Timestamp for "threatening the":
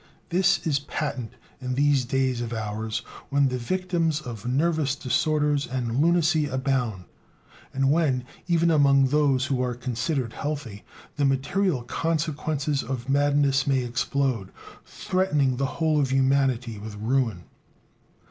14.85-15.67